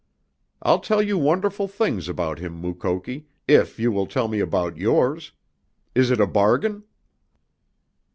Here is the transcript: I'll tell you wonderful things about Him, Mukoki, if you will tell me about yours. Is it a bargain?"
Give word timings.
I'll 0.63 0.79
tell 0.79 1.03
you 1.03 1.15
wonderful 1.19 1.67
things 1.67 2.09
about 2.09 2.39
Him, 2.39 2.59
Mukoki, 2.59 3.27
if 3.47 3.77
you 3.77 3.91
will 3.91 4.07
tell 4.07 4.27
me 4.27 4.39
about 4.39 4.75
yours. 4.75 5.31
Is 5.93 6.09
it 6.09 6.19
a 6.19 6.25
bargain?" 6.25 6.85